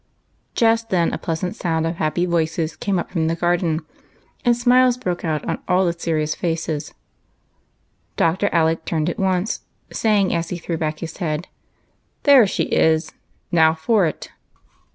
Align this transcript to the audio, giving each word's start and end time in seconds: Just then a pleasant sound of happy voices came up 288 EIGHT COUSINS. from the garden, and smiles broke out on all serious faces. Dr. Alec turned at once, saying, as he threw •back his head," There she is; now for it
Just 0.55 0.89
then 0.89 1.13
a 1.13 1.19
pleasant 1.19 1.55
sound 1.55 1.85
of 1.85 1.97
happy 1.97 2.25
voices 2.25 2.75
came 2.75 2.97
up 2.97 3.11
288 3.11 3.13
EIGHT 3.13 3.13
COUSINS. 3.13 3.13
from 3.13 3.27
the 3.27 3.39
garden, 3.39 3.85
and 4.43 4.57
smiles 4.57 4.97
broke 4.97 5.23
out 5.23 5.45
on 5.45 5.59
all 5.67 5.93
serious 5.93 6.33
faces. 6.33 6.95
Dr. 8.17 8.49
Alec 8.51 8.83
turned 8.83 9.11
at 9.11 9.19
once, 9.19 9.61
saying, 9.91 10.33
as 10.33 10.49
he 10.49 10.57
threw 10.57 10.79
•back 10.79 11.01
his 11.01 11.17
head," 11.17 11.49
There 12.23 12.47
she 12.47 12.63
is; 12.63 13.11
now 13.51 13.75
for 13.75 14.07
it 14.07 14.31